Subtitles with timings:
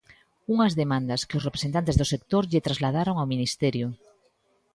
[0.53, 3.87] Unhas demandas que os representantes do sector lle trasladaron ao Ministerio.